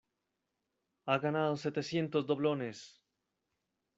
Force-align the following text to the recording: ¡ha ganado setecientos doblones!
¡ha 1.05 1.19
ganado 1.19 1.57
setecientos 1.57 2.25
doblones! 2.25 3.03